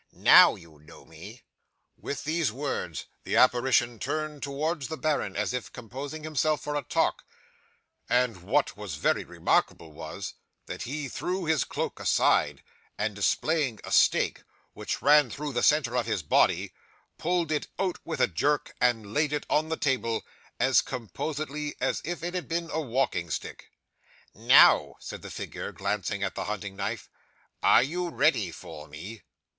"Now 0.13 0.55
you 0.55 0.79
know 0.79 1.05
me." 1.05 1.43
'With 1.95 2.23
these 2.23 2.51
words 2.51 3.05
the 3.23 3.35
apparition 3.37 3.99
turned 3.99 4.41
towards 4.41 4.87
the 4.87 4.97
baron, 4.97 5.35
as 5.35 5.53
if 5.53 5.71
composing 5.71 6.23
himself 6.23 6.61
for 6.63 6.75
a 6.75 6.81
talk 6.81 7.23
and, 8.09 8.41
what 8.41 8.75
was 8.75 8.95
very 8.95 9.23
remarkable, 9.23 9.91
was, 9.91 10.33
that 10.65 10.81
he 10.81 11.07
threw 11.07 11.45
his 11.45 11.63
cloak 11.63 11.99
aside, 11.99 12.63
and 12.97 13.15
displaying 13.15 13.79
a 13.83 13.91
stake, 13.91 14.41
which 14.73 15.03
was 15.03 15.05
run 15.07 15.29
through 15.29 15.53
the 15.53 15.61
centre 15.61 15.95
of 15.95 16.07
his 16.07 16.23
body, 16.23 16.73
pulled 17.19 17.51
it 17.51 17.67
out 17.77 17.99
with 18.03 18.19
a 18.19 18.27
jerk, 18.27 18.73
and 18.81 19.13
laid 19.13 19.31
it 19.31 19.45
on 19.51 19.69
the 19.69 19.77
table, 19.77 20.25
as 20.59 20.81
composedly 20.81 21.75
as 21.79 22.01
if 22.03 22.23
it 22.23 22.33
had 22.33 22.47
been 22.47 22.71
a 22.71 22.81
walking 22.81 23.29
stick. 23.29 23.69
'"Now," 24.33 24.95
said 24.99 25.21
the 25.21 25.29
figure, 25.29 25.71
glancing 25.71 26.23
at 26.23 26.33
the 26.33 26.45
hunting 26.45 26.75
knife, 26.75 27.07
"are 27.61 27.83
you 27.83 28.09
ready 28.09 28.49
for 28.51 28.87
me?" 28.87 29.21